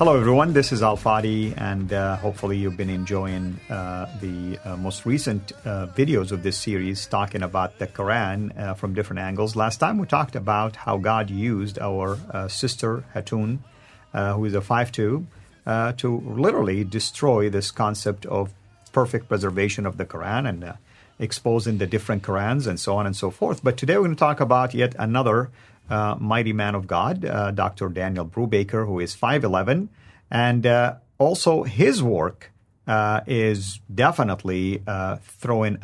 [0.00, 0.54] Hello, everyone.
[0.54, 5.52] This is Al Fadi, and uh, hopefully, you've been enjoying uh, the uh, most recent
[5.66, 9.56] uh, videos of this series talking about the Quran uh, from different angles.
[9.56, 13.58] Last time, we talked about how God used our uh, sister Hatun,
[14.14, 15.26] who is a 5 2,
[15.98, 18.54] to literally destroy this concept of
[18.92, 20.78] perfect preservation of the Quran and
[21.18, 23.62] exposing the different Qurans and so on and so forth.
[23.62, 25.50] But today, we're going to talk about yet another
[25.90, 27.88] uh, mighty man of God, uh, Dr.
[27.88, 29.88] Daniel Brubaker, who is 5'11.
[30.30, 32.52] And uh, also, his work
[32.86, 35.78] uh, is definitely uh, throwing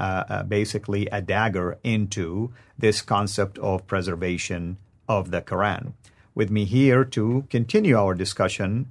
[0.49, 4.77] basically a dagger into this concept of preservation
[5.09, 5.93] of the Quran.
[6.35, 8.91] With me here to continue our discussion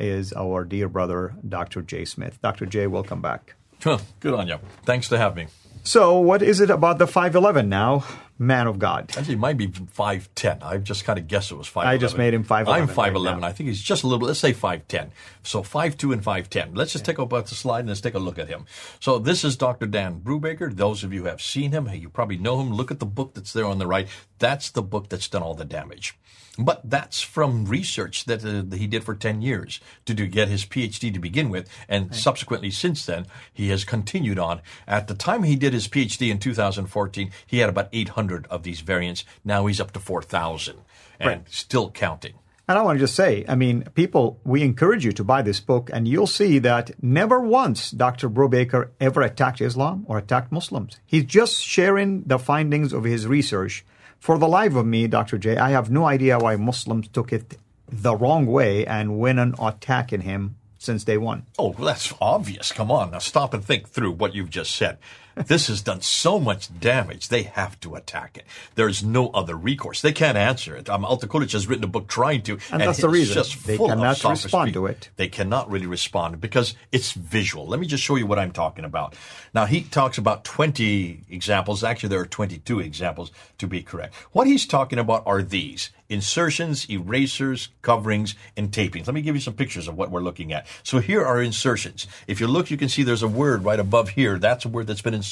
[0.00, 1.82] is our dear brother, Dr.
[1.82, 2.40] Jay Smith.
[2.40, 2.64] Dr.
[2.64, 3.54] Jay, welcome back.
[3.84, 4.58] Well, good on you.
[4.84, 5.46] Thanks to have me.
[5.84, 8.04] So, what is it about the 5'11 now,
[8.38, 9.12] man of God?
[9.16, 10.62] Actually, it might be 5'10.
[10.62, 11.84] I just kind of guessed it was 5'11.
[11.84, 12.68] I just made him 5'11.
[12.68, 13.34] I'm 5'11.
[13.34, 15.10] Right I think he's just a little bit, let's say 5'10.
[15.42, 16.76] So 5'2 and 5'10.
[16.76, 18.66] Let's just take about the slide and let's take a look at him.
[19.00, 19.86] So, this is Dr.
[19.86, 20.74] Dan Brubaker.
[20.74, 22.72] Those of you who have seen him, you probably know him.
[22.72, 24.08] Look at the book that's there on the right.
[24.38, 26.16] That's the book that's done all the damage.
[26.58, 30.66] But that's from research that, uh, he did for 10 years to do, get his
[30.66, 31.70] PhD to begin with.
[31.88, 32.14] And right.
[32.14, 34.60] subsequently, since then, he has continued on.
[34.86, 38.80] At the time he did his PhD in 2014, he had about 800 of these
[38.80, 39.24] variants.
[39.44, 40.76] Now he's up to 4,000
[41.20, 41.42] and right.
[41.48, 42.34] still counting.
[42.68, 45.58] And I want to just say, I mean, people, we encourage you to buy this
[45.58, 48.28] book, and you'll see that never once Dr.
[48.28, 51.00] Brubaker ever attacked Islam or attacked Muslims.
[51.06, 53.86] He's just sharing the findings of his research
[54.18, 55.38] for the life of me, Dr.
[55.38, 57.56] J, I have no idea why Muslims took it
[57.88, 61.46] the wrong way and went on attacking him since day one.
[61.58, 62.72] Oh, well, that's obvious.
[62.72, 64.98] Come on, now stop and think through what you've just said
[65.46, 67.28] this has done so much damage.
[67.28, 68.44] They have to attack it.
[68.74, 70.02] There's no other recourse.
[70.02, 70.88] They can't answer it.
[70.88, 74.72] Um, has written a book trying to, and, and that's the reason they cannot respond
[74.72, 75.10] to it.
[75.16, 77.66] They cannot really respond because it's visual.
[77.66, 79.14] Let me just show you what I'm talking about.
[79.54, 81.84] Now he talks about 20 examples.
[81.84, 84.14] Actually, there are 22 examples to be correct.
[84.32, 89.06] What he's talking about are these insertions, erasers, coverings, and tapings.
[89.06, 90.66] Let me give you some pictures of what we're looking at.
[90.82, 92.06] So here are insertions.
[92.26, 94.38] If you look, you can see there's a word right above here.
[94.38, 95.27] That's a word that's been inserted.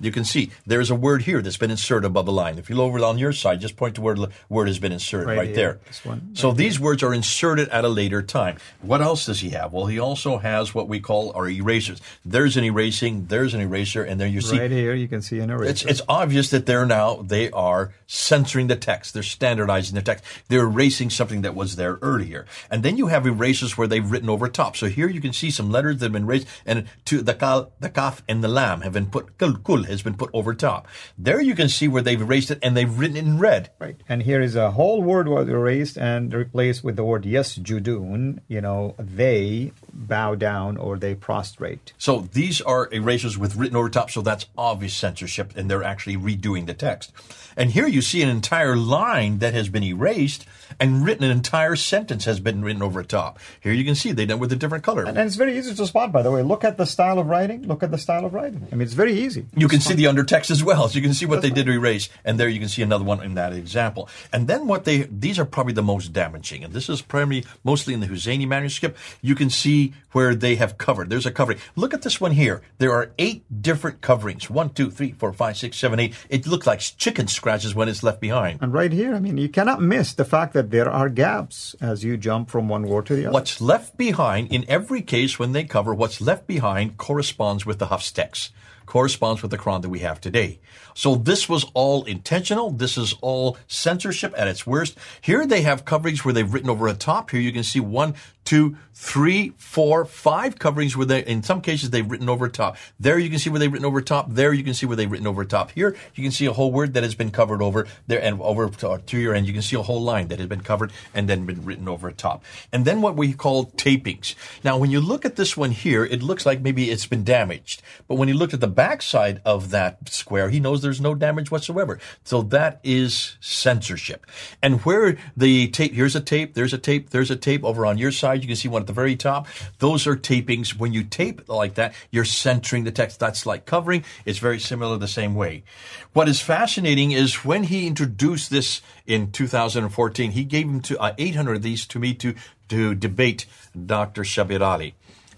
[0.00, 2.58] You can see there's a word here that's been inserted above the line.
[2.58, 4.92] If you look over on your side, just point to where the word has been
[4.92, 5.80] inserted right, right there.
[6.04, 8.58] One, right so these words are inserted at a later time.
[8.80, 9.72] What else does he have?
[9.72, 12.00] Well, he also has what we call our erasers.
[12.24, 14.58] There's an erasing, there's an eraser, and there you see.
[14.58, 15.70] Right here, you can see an eraser.
[15.70, 19.14] It's, it's obvious that they're now, they are censoring the text.
[19.14, 20.24] They're standardizing the text.
[20.48, 22.46] They're erasing something that was there earlier.
[22.70, 24.76] And then you have erasers where they've written over top.
[24.76, 27.72] So here you can see some letters that have been erased, and to the kal,
[27.80, 30.88] the kaf, and the lam have been put, kul has been put over top.
[31.18, 33.70] There you can see where they've erased it and they've written it in red.
[33.78, 33.96] Right.
[34.08, 38.60] And here is a whole word was erased and replaced with the word yasjudun, you
[38.60, 41.92] know, they bow down or they prostrate.
[41.98, 46.16] So these are erasers with written over top, so that's obvious censorship, and they're actually
[46.16, 47.12] redoing the text.
[47.56, 50.46] And here you see an entire line that has been erased
[50.80, 53.38] and written, an entire sentence has been written over top.
[53.60, 55.04] Here you can see they done with a different color.
[55.04, 56.42] And, and, it's very easy to spot, by the way.
[56.42, 57.66] Look at the style of writing.
[57.66, 58.66] Look at the style of writing.
[58.72, 59.46] I mean, it's very easy.
[59.56, 60.88] You can see the undertext as well.
[60.88, 62.08] So you can see what they did to erase.
[62.24, 64.08] And there you can see another one in that example.
[64.32, 66.64] And then what they, these are probably the most damaging.
[66.64, 68.98] And this is primarily mostly in the Husseini manuscript.
[69.20, 71.10] You can see where they have covered.
[71.10, 71.58] There's a covering.
[71.76, 72.62] Look at this one here.
[72.78, 74.50] There are eight different coverings.
[74.50, 76.14] One, two, three, four, five, six, seven, eight.
[76.28, 78.60] It looks like chicken scratches when it's left behind.
[78.62, 82.04] And right here, I mean, you cannot miss the fact that there are gaps as
[82.04, 83.32] you jump from one word to the other.
[83.32, 87.86] What's left behind, in every case when they cover, what's left behind corresponds with the
[87.86, 88.52] Hafs text.
[88.86, 90.60] Corresponds with the Quran that we have today.
[90.94, 92.70] So this was all intentional.
[92.70, 94.96] This is all censorship at its worst.
[95.20, 97.30] Here they have coverings where they've written over a top.
[97.30, 98.14] Here you can see one,
[98.44, 102.76] two, three, four, five coverings where they, in some cases, they've written over top.
[102.98, 104.30] There you can see where they've written over top.
[104.30, 105.70] There you can see where they've written over top.
[105.70, 108.68] Here you can see a whole word that has been covered over there and over
[108.68, 109.46] to, uh, to your end.
[109.46, 112.10] You can see a whole line that has been covered and then been written over
[112.10, 112.44] top.
[112.72, 114.34] And then what we call tapings.
[114.62, 117.82] Now, when you look at this one here, it looks like maybe it's been damaged.
[118.08, 121.50] But when you looked at the backside of that square, he knows there's no damage
[121.50, 121.98] whatsoever.
[122.24, 124.26] So that is censorship.
[124.62, 127.98] And where the tape, here's a tape, there's a tape, there's a tape over on
[127.98, 128.42] your side.
[128.42, 129.46] You can see one at the very top.
[129.78, 130.76] Those are tapings.
[130.76, 133.20] When you tape like that, you're centering the text.
[133.20, 134.04] That's like covering.
[134.24, 135.64] It's very similar the same way.
[136.12, 141.14] What is fascinating is when he introduced this in 2014, he gave him to uh,
[141.18, 142.34] 800 of these to me to
[142.68, 143.44] to debate
[143.86, 144.22] Dr.
[144.22, 144.92] Shabir Ally.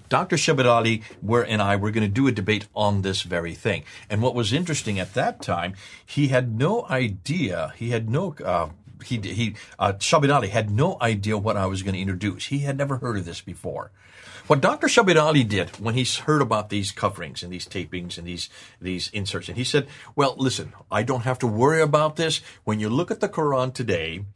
[0.09, 0.37] Dr.
[0.37, 3.85] Shabir Ally were, and I were going to do a debate on this very thing.
[4.11, 5.75] And what was interesting at that time,
[6.05, 8.69] he had no idea, he had no, uh,
[9.05, 9.93] he, he, uh,
[10.51, 12.47] had no idea what I was going to introduce.
[12.47, 13.91] He had never heard of this before.
[14.47, 14.89] What Dr.
[14.89, 19.09] Shabir Ally did when he heard about these coverings and these tapings and these, these
[19.09, 22.43] inserts, and he said, well, listen, I don't have to worry about this.
[22.65, 24.27] When you look at the Quran today,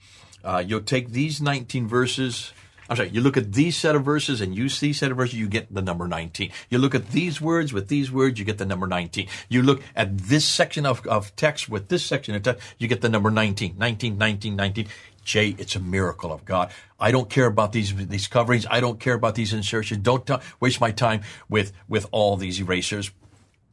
[0.42, 2.54] uh, you'll take these 19 verses,
[2.88, 5.38] I'm sorry, you look at these set of verses and use these set of verses,
[5.38, 6.50] you get the number 19.
[6.70, 9.28] You look at these words with these words, you get the number 19.
[9.48, 13.00] You look at this section of, of text with this section of text, you get
[13.00, 13.76] the number 19.
[13.78, 14.88] 19, 19, 19.
[15.24, 16.70] Jay, it's a miracle of God.
[16.98, 18.66] I don't care about these these coverings.
[18.70, 20.02] I don't care about these insertions.
[20.02, 21.20] Don't t- waste my time
[21.50, 23.10] with with all these erasers.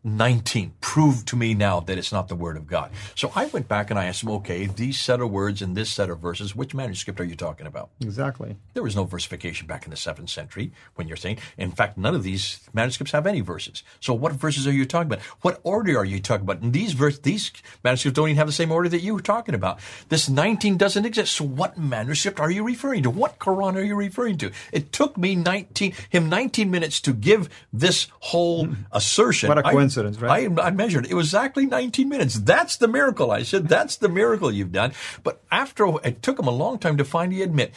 [0.05, 0.73] 19.
[0.81, 2.91] Prove to me now that it's not the word of God.
[3.15, 5.91] So I went back and I asked him, okay, these set of words and this
[5.91, 7.89] set of verses, which manuscript are you talking about?
[7.99, 8.55] Exactly.
[8.75, 11.39] There was no versification back in the seventh century when you're saying.
[11.57, 13.81] In fact, none of these manuscripts have any verses.
[13.99, 15.23] So what verses are you talking about?
[15.41, 16.61] What order are you talking about?
[16.61, 17.51] And these verse, these
[17.83, 19.79] manuscripts don't even have the same order that you were talking about.
[20.09, 21.33] This 19 doesn't exist.
[21.35, 23.09] So what manuscript are you referring to?
[23.09, 24.51] What Quran are you referring to?
[24.71, 28.73] It took me 19, him 19 minutes to give this whole hmm.
[28.91, 29.49] assertion.
[29.49, 30.51] What a I- right?
[30.59, 31.07] I, I measured.
[31.07, 32.35] It was exactly 19 minutes.
[32.35, 33.31] That's the miracle.
[33.31, 34.93] I said, that's the miracle you've done.
[35.23, 37.73] But after, it took him a long time to finally admit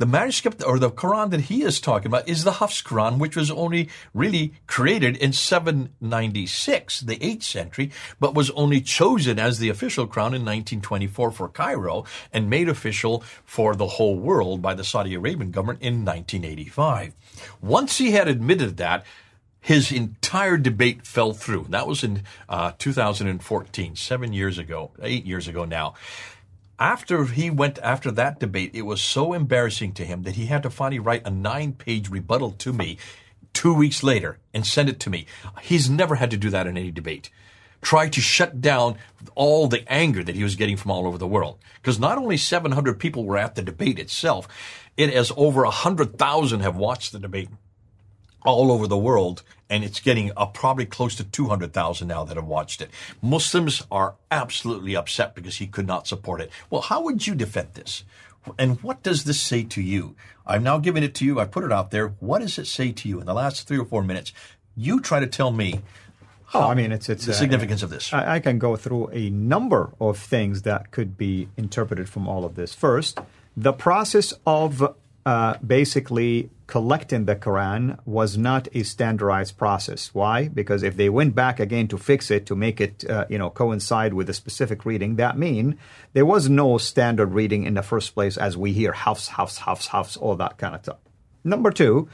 [0.00, 3.36] the manuscript or the Quran that he is talking about is the Hafs Quran, which
[3.36, 9.68] was only really created in 796, the 8th century, but was only chosen as the
[9.68, 14.84] official Quran in 1924 for Cairo and made official for the whole world by the
[14.84, 17.12] Saudi Arabian government in 1985.
[17.60, 19.04] Once he had admitted that,
[19.60, 21.66] his entire debate fell through.
[21.68, 25.94] That was in uh, 2014, seven years ago, eight years ago now.
[26.78, 30.62] After he went after that debate, it was so embarrassing to him that he had
[30.62, 32.96] to finally write a nine page rebuttal to me
[33.52, 35.26] two weeks later and send it to me.
[35.60, 37.28] He's never had to do that in any debate.
[37.82, 38.96] Try to shut down
[39.34, 41.58] all the anger that he was getting from all over the world.
[41.76, 44.48] Because not only 700 people were at the debate itself,
[44.96, 47.48] it has over 100,000 have watched the debate
[48.44, 52.46] all over the world, and it's getting uh, probably close to 200,000 now that have
[52.46, 52.90] watched it.
[53.22, 56.50] Muslims are absolutely upset because he could not support it.
[56.68, 58.04] Well, how would you defend this?
[58.58, 60.16] And what does this say to you?
[60.46, 61.38] I've now given it to you.
[61.38, 62.08] I put it out there.
[62.20, 64.32] What does it say to you in the last three or four minutes?
[64.74, 65.80] You try to tell me
[66.52, 68.12] Oh, I mean, it's it's the uh, significance of this.
[68.12, 72.44] I, I can go through a number of things that could be interpreted from all
[72.44, 72.74] of this.
[72.74, 73.20] First,
[73.56, 74.94] the process of
[75.24, 80.14] uh, basically collecting the Quran was not a standardized process.
[80.14, 80.46] Why?
[80.46, 83.50] Because if they went back again to fix it to make it, uh, you know,
[83.50, 85.76] coincide with a specific reading, that mean
[86.12, 89.88] there was no standard reading in the first place, as we hear Hafs, Hafs, Hafs,
[89.88, 90.98] Hafs, all that kind of stuff.
[91.42, 92.08] Number two,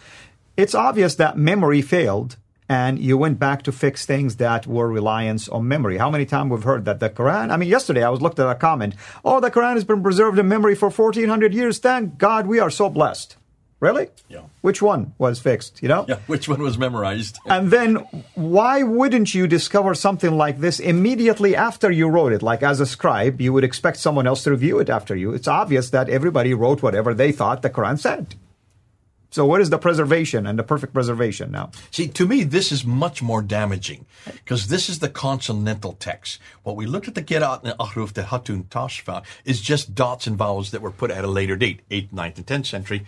[0.56, 5.50] it's obvious that memory failed and you went back to fix things that were reliance
[5.50, 5.98] on memory.
[5.98, 7.52] How many times we've heard that the Quran?
[7.52, 8.94] I mean, yesterday I was looked at a comment.
[9.22, 11.78] Oh, the Quran has been preserved in memory for 1400 years.
[11.78, 13.36] Thank God we are so blessed.
[13.78, 14.08] Really?
[14.28, 14.40] Yeah.
[14.62, 16.06] Which one was fixed, you know?
[16.08, 17.38] Yeah, which one was memorized?
[17.44, 17.96] And then
[18.34, 22.42] why wouldn't you discover something like this immediately after you wrote it?
[22.42, 25.32] Like as a scribe, you would expect someone else to review it after you.
[25.32, 28.34] It's obvious that everybody wrote whatever they thought the Quran said.
[29.30, 31.70] So what is the preservation and the perfect preservation now?
[31.90, 36.38] See, to me, this is much more damaging because this is the consonantal text.
[36.62, 40.38] What we looked at the Gerat and Ahruf, the Hatun Tashfa, is just dots and
[40.38, 43.04] vowels that were put at a later date, 8th, 9th, and 10th century,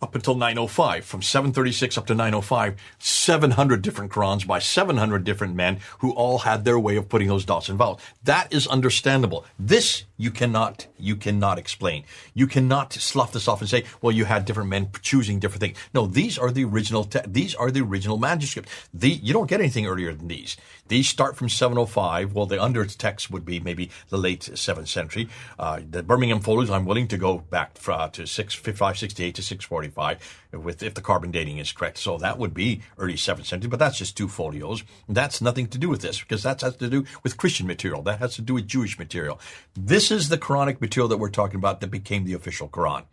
[0.00, 1.04] up until 905.
[1.04, 6.64] From 736 up to 905, 700 different Qurans by 700 different men who all had
[6.64, 8.00] their way of putting those dots and vowels.
[8.24, 9.44] That is understandable.
[9.58, 12.04] This you cannot you cannot explain.
[12.32, 15.78] You cannot slough this off and say, well, you had different men choosing different things.
[15.92, 17.02] No, these are the original.
[17.02, 18.70] Te- these are the original manuscripts.
[18.94, 20.56] The you don't get anything earlier than these.
[20.86, 22.34] These start from 705.
[22.34, 25.28] Well, the under text would be maybe the late seventh century.
[25.58, 26.70] Uh, the Birmingham folios.
[26.70, 31.30] I'm willing to go back uh, to six, 568 to 645 with if the carbon
[31.30, 31.98] dating is correct.
[31.98, 33.70] So that would be early seventh century.
[33.70, 34.84] But that's just two folios.
[35.08, 38.02] That's nothing to do with this because that has to do with Christian material.
[38.02, 39.40] That has to do with Jewish material.
[39.74, 43.04] This is the Quranic material that we're talking about that became the official Quran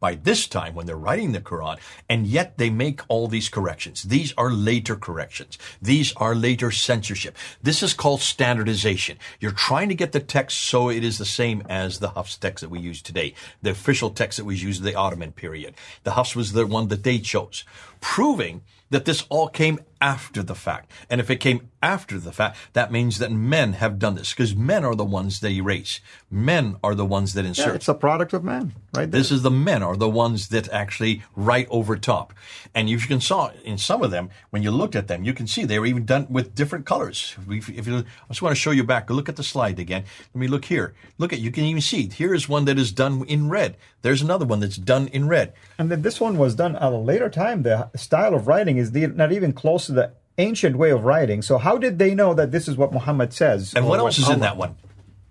[0.00, 4.02] by this time when they're writing the Quran, and yet they make all these corrections.
[4.02, 5.58] These are later corrections.
[5.80, 7.36] These are later censorship.
[7.62, 9.18] This is called standardization.
[9.40, 12.62] You're trying to get the text so it is the same as the Hafs text
[12.62, 15.74] that we use today, the official text that was used in the Ottoman period.
[16.04, 17.64] The Hafs was the one that they chose,
[18.06, 20.92] proving that this all came after the fact.
[21.10, 24.54] And if it came after the fact, that means that men have done this because
[24.54, 26.00] men are the ones that erase.
[26.30, 27.68] Men are the ones that insert.
[27.68, 29.10] Yeah, it's a product of men, right?
[29.10, 29.20] There.
[29.20, 32.32] This is the men are the ones that actually write over top.
[32.74, 35.46] And you can saw in some of them, when you looked at them, you can
[35.46, 37.34] see they were even done with different colors.
[37.48, 39.10] If you, I just want to show you back.
[39.10, 40.04] Look at the slide again.
[40.34, 40.94] Let me look here.
[41.18, 43.76] Look at, you can even see, here is one that is done in red.
[44.02, 45.54] There's another one that's done in red.
[45.78, 47.62] And then this one was done at a later time.
[47.62, 51.42] The style of writing is the, not even close to the ancient way of writing.
[51.42, 53.74] So how did they know that this is what Muhammad says?
[53.74, 54.76] And what else is in that one?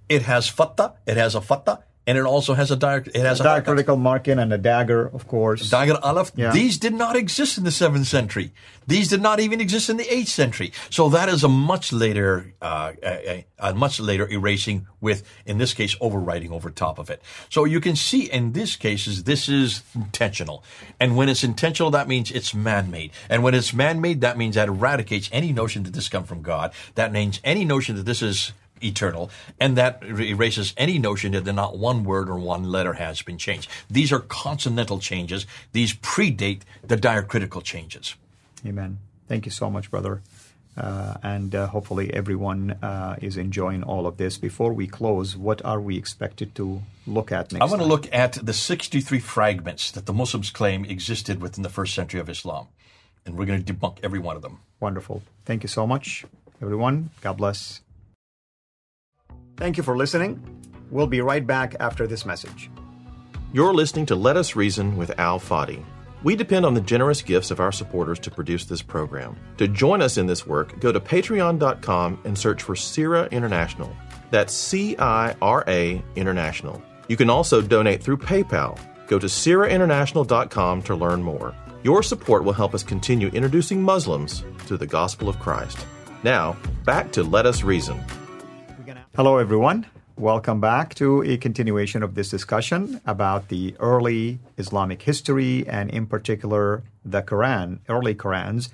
[0.10, 0.94] It has fatta.
[1.06, 4.00] It has a fatta and it also has a diac- it has a, a diacritical
[4.00, 5.70] marking and a dagger, of course.
[5.70, 6.32] Dagger aleph.
[6.36, 6.52] Yeah.
[6.52, 8.52] These did not exist in the seventh century.
[8.88, 10.72] These did not even exist in the eighth century.
[10.92, 15.74] So that is a much later, uh, a, a, much later erasing with, in this
[15.74, 17.22] case, overwriting over top of it.
[17.50, 20.64] So you can see in this cases, this is intentional.
[21.00, 23.12] And when it's intentional, that means it's man-made.
[23.28, 26.72] And when it's man-made, that means that eradicates any notion that this come from God.
[26.94, 28.54] That means any notion that this is
[28.84, 29.30] eternal,
[29.60, 33.70] and that erases any notion that not one word or one letter has been changed.
[33.90, 35.46] These are consonantal changes.
[35.72, 38.16] These predate the diacritical changes.
[38.66, 39.00] Amen.
[39.28, 40.22] Thank you so much, brother.
[40.78, 44.38] Uh, and uh, hopefully everyone uh, is enjoying all of this.
[44.38, 47.62] Before we close, what are we expected to look at next?
[47.62, 51.70] I want to look at the 63 fragments that the Muslims claim existed within the
[51.70, 52.68] first century of Islam.
[53.26, 54.60] And we're going to debunk every one of them.
[54.80, 55.24] Wonderful.
[55.46, 56.26] Thank you so much,
[56.62, 57.10] everyone.
[57.22, 57.82] God bless.
[59.58, 60.42] Thank you for listening.
[60.92, 62.70] We'll be right back after this message.
[63.54, 65.84] You're listening to Let Us Reason with Al Fadi.
[66.24, 69.38] We depend on the generous gifts of our supporters to produce this program.
[69.58, 73.96] To join us in this work, go to patreon.com and search for CIRA International.
[74.32, 76.82] That's C I R A International.
[77.08, 78.80] You can also donate through PayPal.
[79.08, 81.56] Go to CIRAInternational.com to learn more.
[81.84, 85.86] Your support will help us continue introducing Muslims to the gospel of Christ.
[86.24, 88.04] Now, back to Let Us Reason.
[89.16, 89.86] Hello, everyone.
[90.18, 96.06] Welcome back to a continuation of this discussion about the early Islamic history and, in
[96.06, 98.68] particular, the Quran, early Qurans.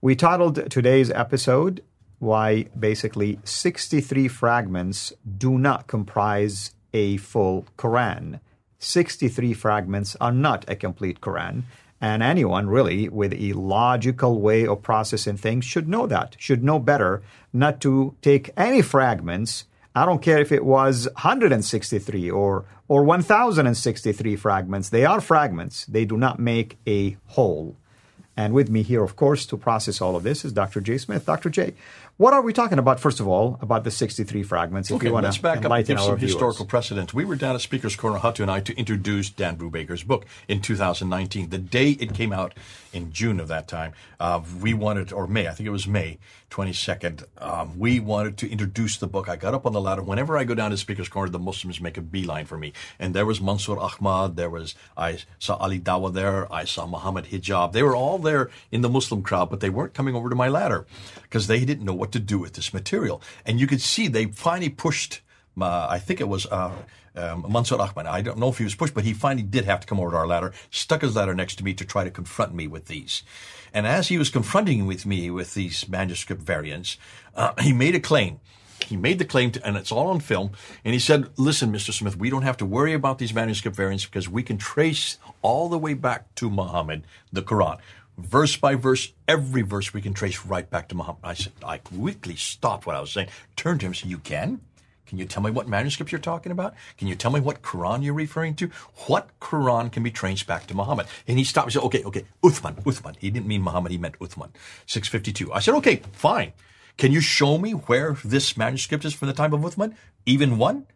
[0.00, 1.82] We titled today's episode
[2.20, 8.38] Why Basically 63 Fragments Do Not Comprise a Full Quran.
[8.78, 11.64] 63 fragments are not a complete Quran.
[12.00, 16.78] And anyone really with a logical way of processing things should know that, should know
[16.78, 17.20] better
[17.52, 19.64] not to take any fragments
[19.94, 24.88] I don't care if it was 163 or or 1063 fragments.
[24.88, 25.84] They are fragments.
[25.86, 27.76] They do not make a whole.
[28.36, 30.80] And with me here, of course, to process all of this is Dr.
[30.80, 31.26] Jay Smith.
[31.26, 31.50] Dr.
[31.50, 31.74] Jay,
[32.18, 34.90] what are we talking about, first of all, about the 63 fragments?
[34.90, 36.32] If okay, you want to back up and give some viewers.
[36.32, 37.14] historical precedent.
[37.14, 40.60] We were down at Speaker's Corner, Hatun and I, to introduce Dan Brubaker's book in
[40.60, 41.50] 2019.
[41.50, 42.54] The day it came out
[42.92, 46.18] in June of that time, uh, we wanted, or May, I think it was May
[46.50, 49.28] 22nd, um, we wanted to introduce the book.
[49.28, 50.02] I got up on the ladder.
[50.02, 52.72] Whenever I go down to Speaker's Corner, the Muslims make a beeline for me.
[52.98, 57.26] And there was Mansour Ahmad, there was, I saw Ali Dawah there, I saw Muhammad
[57.26, 57.72] Hijab.
[57.72, 60.48] They were all there in the Muslim crowd, but they weren't coming over to my
[60.48, 60.86] ladder
[61.22, 63.20] because they didn't know what what to do with this material.
[63.44, 65.20] And you could see they finally pushed,
[65.60, 66.72] uh, I think it was uh,
[67.14, 68.06] um, Mansour Ahmad.
[68.06, 70.12] I don't know if he was pushed, but he finally did have to come over
[70.12, 72.86] to our ladder, stuck his ladder next to me to try to confront me with
[72.86, 73.22] these.
[73.74, 76.96] And as he was confronting with me with these manuscript variants,
[77.34, 78.40] uh, he made a claim.
[78.86, 80.52] He made the claim, to, and it's all on film.
[80.84, 81.92] And he said, "Listen, Mr.
[81.92, 85.68] Smith, we don't have to worry about these manuscript variants because we can trace all
[85.68, 87.78] the way back to Muhammad, the Quran
[88.18, 91.20] verse by verse, every verse we can trace right back to Muhammad.
[91.24, 94.60] I said, I quickly stopped what I was saying, turned to him said, You can?
[95.06, 96.74] Can you tell me what manuscripts you're talking about?
[96.98, 98.70] Can you tell me what Quran you're referring to?
[99.06, 101.06] What Quran can be traced back to Muhammad?
[101.26, 103.16] And he stopped and said, Okay, okay, Uthman, Uthman.
[103.16, 104.50] He didn't mean Muhammad, he meant Uthman.
[104.86, 105.52] 652.
[105.52, 106.52] I said, Okay, fine.
[106.98, 109.94] Can you show me where this manuscript is from the time of Uthman?
[110.26, 110.86] Even one?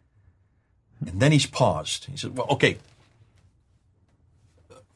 [1.07, 2.05] And then he's paused.
[2.05, 2.77] He said, well, okay.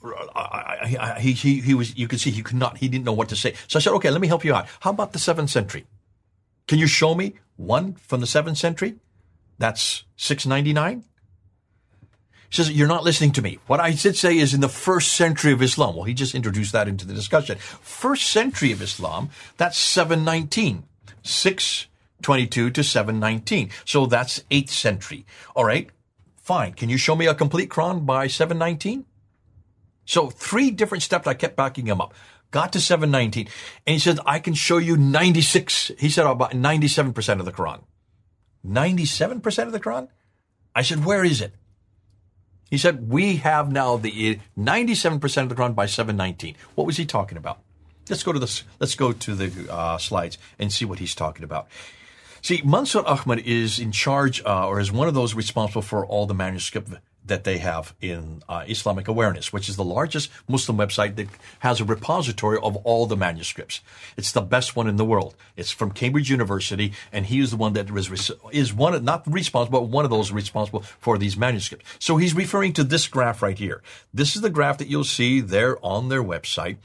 [0.03, 2.87] Uh, I, I, I, he, he, he was, you could see he could not, he
[2.87, 3.55] didn't know what to say.
[3.67, 4.67] So I said, okay, let me help you out.
[4.79, 5.85] How about the seventh century?
[6.67, 8.95] Can you show me one from the seventh century?
[9.57, 11.03] That's 699.
[12.49, 13.59] He says, You're not listening to me.
[13.67, 15.95] What I did say is in the first century of Islam.
[15.95, 17.57] Well, he just introduced that into the discussion.
[17.57, 20.83] First century of Islam, that's 719.
[21.23, 23.69] 622 to 719.
[23.83, 25.25] So that's 8th century.
[25.55, 25.89] All right,
[26.37, 26.73] fine.
[26.73, 29.05] Can you show me a complete Quran by 719?
[30.07, 31.27] So three different steps.
[31.27, 32.15] I kept backing him up.
[32.49, 33.47] Got to 719.
[33.85, 35.91] And he said, I can show you 96.
[35.99, 37.81] He said about 97% of the Quran.
[38.65, 40.07] 97% of the Quran?
[40.73, 41.53] I said, where is it?
[42.69, 46.55] He said, we have now the 97% of the Quran by 719.
[46.75, 47.59] What was he talking about?
[48.09, 51.43] Let's go to the, let's go to the uh, slides and see what he's talking
[51.43, 51.67] about.
[52.41, 56.25] See, Mansur Ahmad is in charge, uh, or is one of those responsible for all
[56.25, 56.93] the manuscript
[57.27, 61.27] that they have in uh, Islamic Awareness, which is the largest Muslim website that
[61.59, 63.81] has a repository of all the manuscripts.
[64.15, 65.35] It's the best one in the world.
[65.55, 69.81] It's from Cambridge University, and he is the one that is, is one, not responsible,
[69.81, 71.85] but one of those responsible for these manuscripts.
[71.99, 73.81] So he's referring to this graph right here.
[74.13, 76.77] This is the graph that you'll see there on their website.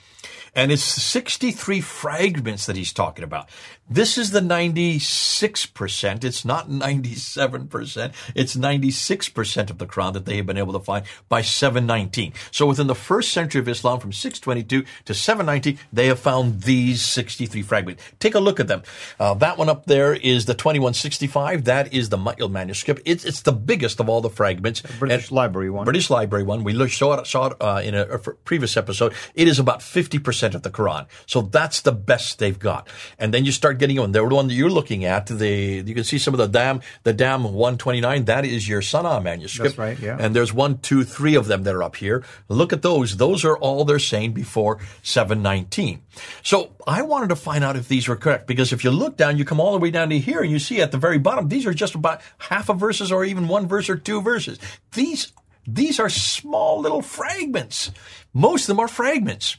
[0.55, 3.49] And it's 63 fragments that he's talking about.
[3.89, 6.25] This is the 96%.
[6.25, 8.13] It's not 97%.
[8.35, 12.33] It's 96% of the Quran that they have been able to find by 719.
[12.51, 17.03] So within the first century of Islam, from 622 to 719, they have found these
[17.03, 18.03] 63 fragments.
[18.19, 18.83] Take a look at them.
[19.21, 21.65] Uh, that one up there is the 2165.
[21.65, 23.03] That is the Ma'il manuscript.
[23.05, 24.83] It's, it's the biggest of all the fragments.
[24.99, 25.85] British and Library one.
[25.85, 26.65] British Library one.
[26.65, 29.15] We saw it, saw it uh, in a, a previous episode.
[29.35, 31.07] It is about 50% of the Quran.
[31.27, 32.89] So that's the best they've got.
[33.19, 34.12] And then you start getting on.
[34.12, 36.81] There the one that you're looking at, the you can see some of the dam,
[37.03, 38.25] the dam 129.
[38.25, 39.77] That is your Sana'a manuscript.
[39.77, 39.99] That's right.
[39.99, 40.17] Yeah.
[40.23, 42.25] And there's one, two, three of them that are up here.
[42.49, 43.17] Look at those.
[43.17, 46.00] Those are all they're saying before 719.
[46.45, 49.37] So I wanted to find out if these were correct because if you look down,
[49.37, 51.49] you come all the way down to here and you see at the very bottom,
[51.49, 54.61] these are just about half a verses or even one verse or two verses.
[54.93, 55.33] These
[55.67, 57.91] these are small little fragments.
[58.33, 59.57] Most of them are fragments.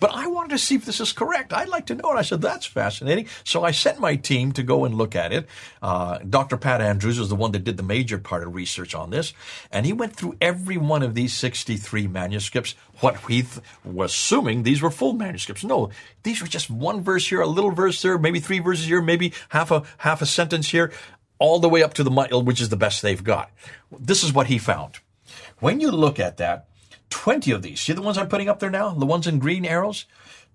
[0.00, 1.52] But I wanted to see if this is correct.
[1.52, 2.16] I'd like to know it.
[2.16, 3.28] I said, that's fascinating.
[3.44, 5.46] So I sent my team to go and look at it.
[5.82, 6.56] Uh, Dr.
[6.56, 9.32] Pat Andrews was the one that did the major part of research on this.
[9.70, 12.74] And he went through every one of these 63 manuscripts.
[13.00, 15.64] What he th- was assuming these were full manuscripts.
[15.64, 15.90] No,
[16.22, 19.32] these were just one verse here, a little verse there, maybe three verses here, maybe
[19.48, 20.92] half a, half a sentence here,
[21.38, 23.50] all the way up to the which is the best they've got.
[23.98, 24.98] This is what he found.
[25.58, 26.68] When you look at that,
[27.10, 28.90] 20 of these, see the ones I'm putting up there now?
[28.94, 30.06] The ones in green arrows?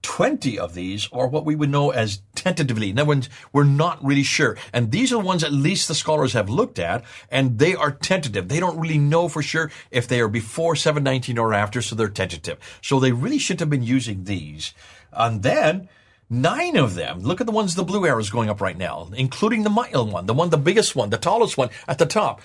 [0.01, 2.89] 20 of these are what we would know as tentatively.
[2.89, 4.57] In other words, we're not really sure.
[4.71, 7.91] And these are the ones at least the scholars have looked at, and they are
[7.91, 8.47] tentative.
[8.47, 12.07] They don't really know for sure if they are before 719 or after, so they're
[12.07, 12.59] tentative.
[12.81, 14.73] So they really shouldn't have been using these.
[15.11, 15.89] And then,
[16.31, 17.21] Nine of them.
[17.21, 20.27] Look at the ones, the blue arrows going up right now, including the Ma'il one,
[20.27, 22.39] the one, the biggest one, the tallest one at the top.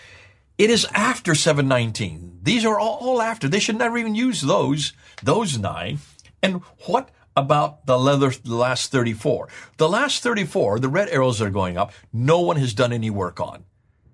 [0.56, 2.40] It is after 719.
[2.42, 3.48] These are all, after.
[3.48, 5.98] They should never even use those, those nine.
[6.42, 9.48] And what about the leather, the last 34?
[9.78, 13.10] The last 34, the red arrows that are going up, no one has done any
[13.10, 13.64] work on.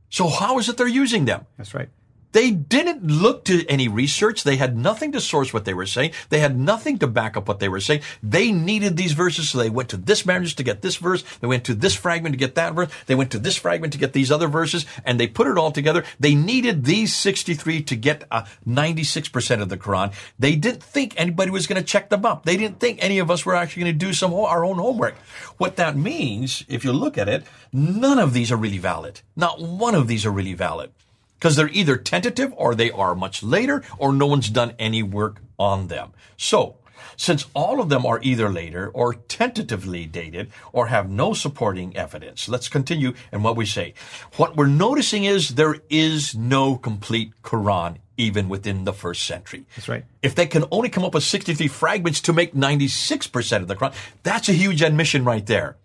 [0.09, 1.47] So how is it they're using them?
[1.59, 1.91] That's right.
[2.33, 4.45] They didn't look to any research.
[4.45, 6.13] They had nothing to source what they were saying.
[6.29, 8.03] They had nothing to back up what they were saying.
[8.23, 11.25] They needed these verses, so they went to this manuscript to get this verse.
[11.41, 12.91] They went to this fragment to get that verse.
[13.07, 15.73] They went to this fragment to get these other verses, and they put it all
[15.73, 16.05] together.
[16.19, 20.13] They needed these 63 to get uh, 96% of the Quran.
[20.39, 22.45] They didn't think anybody was going to check them up.
[22.45, 25.17] They didn't think any of us were actually going to do some our own homework.
[25.59, 29.21] What that means, if you look at it, none of these are really valid.
[29.35, 30.93] Not one of these are really valid
[31.41, 35.41] because they're either tentative or they are much later or no one's done any work
[35.59, 36.13] on them.
[36.37, 36.77] So,
[37.17, 42.49] since all of them are either later or tentatively dated or have no supporting evidence,
[42.49, 43.95] let's continue in what we say.
[44.37, 49.65] What we're noticing is there is no complete Quran even within the first century.
[49.77, 50.05] That's right.
[50.23, 53.95] If they can only come up with 63 fragments to make 96% of the Quran,
[54.23, 55.77] that's a huge admission right there.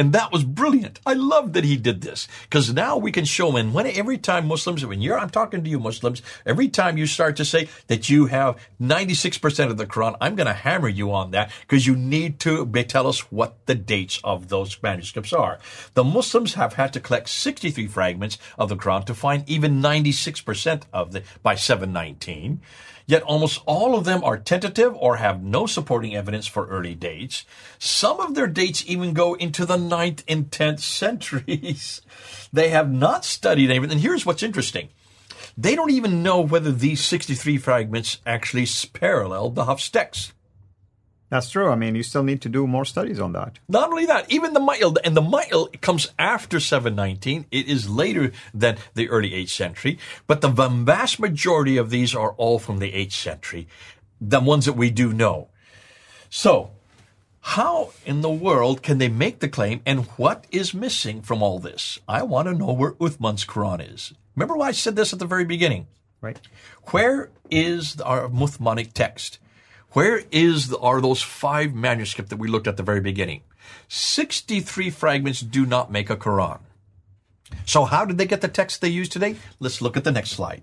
[0.00, 0.98] And that was brilliant.
[1.04, 3.74] I love that he did this because now we can show him.
[3.74, 7.36] when every time Muslims, when you're, I'm talking to you Muslims, every time you start
[7.36, 11.32] to say that you have 96% of the Quran, I'm going to hammer you on
[11.32, 15.58] that because you need to tell us what the dates of those manuscripts are.
[15.92, 20.84] The Muslims have had to collect 63 fragments of the Quran to find even 96%
[20.94, 22.62] of the, by 719.
[23.10, 27.44] Yet almost all of them are tentative or have no supporting evidence for early dates.
[27.76, 32.02] Some of their dates even go into the 9th and 10th centuries.
[32.52, 33.90] they have not studied anything.
[33.90, 34.90] And here's what's interesting.
[35.58, 40.32] They don't even know whether these 63 fragments actually parallel the Hafs text.
[41.30, 41.70] That's true.
[41.70, 43.60] I mean, you still need to do more studies on that.
[43.68, 47.46] Not only that, even the Ma'il, and the Ma'il comes after 719.
[47.52, 52.32] It is later than the early 8th century, but the vast majority of these are
[52.32, 53.68] all from the 8th century,
[54.20, 55.48] the ones that we do know.
[56.28, 56.72] So,
[57.40, 61.60] how in the world can they make the claim and what is missing from all
[61.60, 62.00] this?
[62.08, 64.12] I want to know where Uthman's Quran is.
[64.34, 65.86] Remember why I said this at the very beginning?
[66.20, 66.40] Right.
[66.90, 69.38] Where is our Uthmanic text?
[69.92, 73.42] Where is the, are those five manuscripts that we looked at the very beginning?
[73.88, 76.60] 63 fragments do not make a Quran.
[77.66, 79.36] So how did they get the text they use today?
[79.58, 80.62] Let's look at the next slide.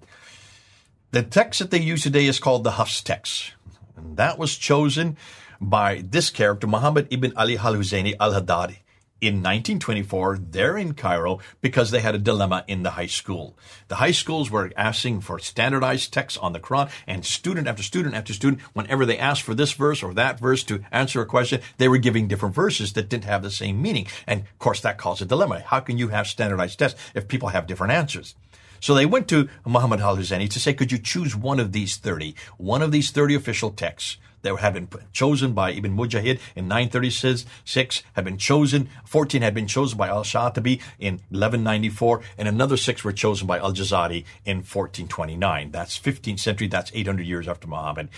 [1.12, 3.54] The text that they use today is called the Hafs text.
[3.98, 5.18] And that was chosen
[5.60, 8.78] by this character, Muhammad ibn Ali al-Husayni al-Haddad
[9.20, 13.58] in 1924 there in Cairo because they had a dilemma in the high school.
[13.88, 18.16] The high schools were asking for standardized texts on the Quran and student after student
[18.16, 21.62] after student, whenever they asked for this verse or that verse to answer a question,
[21.78, 24.08] they were giving different verses that didn't have the same meaning.
[24.26, 25.62] And of course that caused a dilemma.
[25.62, 28.36] How can you have standardized tests if people have different answers?
[28.80, 32.36] So they went to Muhammad al-Husayni to say, could you choose one of these 30,
[32.58, 38.04] one of these 30 official texts that had been chosen by Ibn Mujahid in 936,
[38.14, 43.12] had been chosen, 14 had been chosen by Al-Shatibi in 1194, and another six were
[43.12, 45.72] chosen by Al-Jazari in 1429.
[45.72, 48.10] That's 15th century, that's 800 years after Muhammad.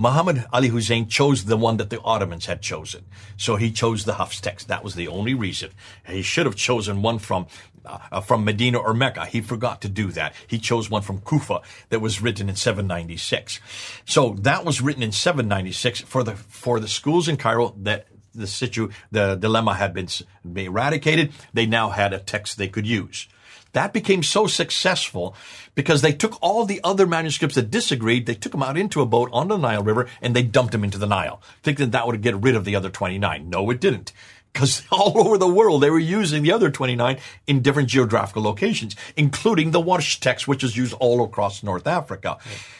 [0.00, 3.04] Muhammad Ali Hussein chose the one that the Ottomans had chosen.
[3.36, 4.68] So he chose the Hafs text.
[4.68, 5.70] That was the only reason.
[6.06, 7.48] He should have chosen one from
[7.88, 9.26] uh, from Medina or Mecca.
[9.26, 10.34] He forgot to do that.
[10.46, 13.60] He chose one from Kufa that was written in 796.
[14.04, 18.46] So that was written in 796 for the for the schools in Cairo that the
[18.46, 20.08] situ the dilemma had been,
[20.44, 21.32] eradicated.
[21.52, 23.28] They now had a text they could use.
[23.72, 25.36] That became so successful
[25.74, 29.06] because they took all the other manuscripts that disagreed, they took them out into a
[29.06, 32.22] boat on the Nile River and they dumped them into the Nile, thinking that would
[32.22, 33.50] get rid of the other 29.
[33.50, 34.12] No, it didn't
[34.52, 38.96] because all over the world they were using the other 29 in different geographical locations,
[39.16, 42.38] including the Warsh text, which is used all across North Africa.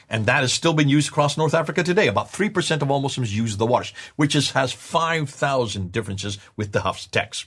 [0.09, 2.09] And that has still been used across North Africa today.
[2.09, 6.81] About 3% of all Muslims use the Warsh, which is, has 5,000 differences with the
[6.81, 7.47] Hafs text.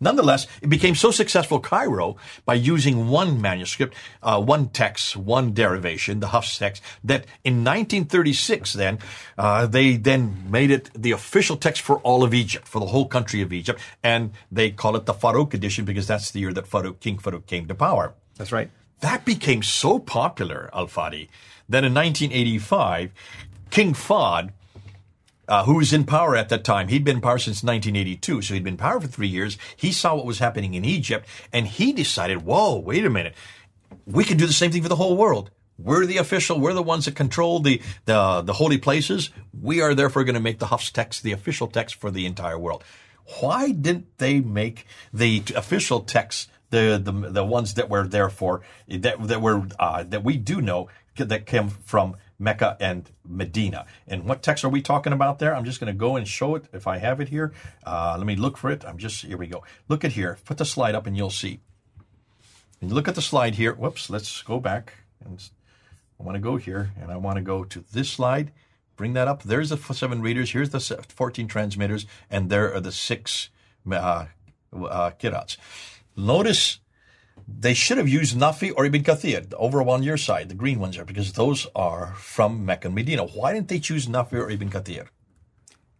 [0.00, 6.20] Nonetheless, it became so successful Cairo by using one manuscript, uh, one text, one derivation,
[6.20, 8.98] the Hafs text, that in 1936 then,
[9.36, 13.06] uh, they then made it the official text for all of Egypt, for the whole
[13.06, 16.66] country of Egypt, and they call it the Farouk edition because that's the year that
[16.66, 18.14] Farouk, King Farouk came to power.
[18.36, 18.70] That's right.
[19.00, 21.28] That became so popular, Al-Fadi,
[21.68, 23.12] that in 1985,
[23.70, 24.50] King Fahd
[25.48, 26.88] uh, who was in power at that time.
[26.88, 29.58] He'd been in power since 1982, so he'd been in power for three years.
[29.76, 33.34] He saw what was happening in Egypt, and he decided, whoa, wait a minute.
[34.06, 35.50] We can do the same thing for the whole world.
[35.78, 36.60] We're the official.
[36.60, 39.30] We're the ones that control the, the, the holy places.
[39.58, 42.58] We are therefore going to make the Hafs text the official text for the entire
[42.58, 42.84] world.
[43.40, 49.26] Why didn't they make the official text the, the, the ones that were therefore, that,
[49.28, 53.86] that were, uh, that we do know that came from Mecca and Medina.
[54.06, 55.54] And what text are we talking about there?
[55.54, 57.52] I'm just going to go and show it if I have it here.
[57.84, 58.84] Uh, let me look for it.
[58.84, 59.64] I'm just, here we go.
[59.88, 60.38] Look at here.
[60.44, 61.60] Put the slide up and you'll see.
[62.80, 63.74] And look at the slide here.
[63.74, 64.94] Whoops, let's go back.
[65.24, 65.42] And
[66.20, 68.52] I want to go here and I want to go to this slide.
[68.96, 69.42] Bring that up.
[69.42, 70.52] There's the seven readers.
[70.52, 72.06] Here's the 14 transmitters.
[72.30, 73.50] And there are the six
[73.90, 74.26] uh,
[74.72, 75.56] uh, kirats.
[76.16, 76.80] Notice
[77.48, 80.98] they should have used Nafi or Ibn Kathir over on your side, the green ones
[80.98, 83.24] are, because those are from Mecca and Medina.
[83.24, 85.08] Why didn't they choose Nafi or Ibn Kathir?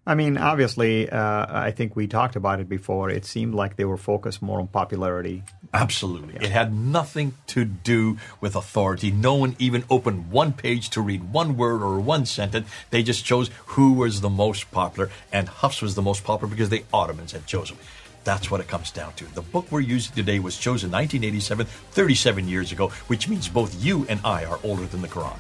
[0.07, 3.11] I mean, obviously, uh, I think we talked about it before.
[3.11, 5.43] It seemed like they were focused more on popularity.
[5.75, 6.35] Absolutely.
[6.35, 6.45] Yeah.
[6.45, 9.11] It had nothing to do with authority.
[9.11, 12.71] No one even opened one page to read one word or one sentence.
[12.89, 16.71] They just chose who was the most popular, and Hafs was the most popular because
[16.71, 17.77] the Ottomans had chosen.
[18.25, 19.25] That's what it comes down to.
[19.35, 24.07] The book we're using today was chosen 1987, 37 years ago, which means both you
[24.09, 25.39] and I are older than the Quran.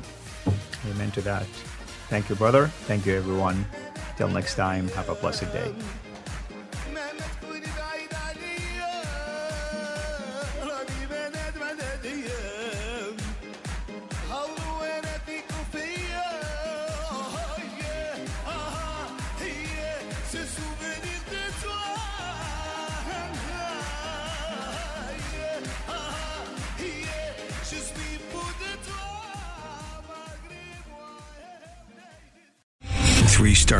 [0.90, 1.44] Amen to that.
[2.08, 2.68] Thank you, brother.
[2.86, 3.66] Thank you, everyone.
[4.16, 5.74] Till next time, have a blessed day.